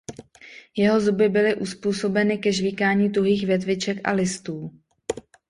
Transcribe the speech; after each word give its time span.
Jeho 0.77 0.99
zuby 1.01 1.29
byly 1.29 1.55
uzpůsobeny 1.55 2.37
ke 2.37 2.51
žvýkání 2.53 3.09
tuhých 3.11 3.45
větviček 3.45 4.07
a 4.07 4.11
listů. 4.11 4.71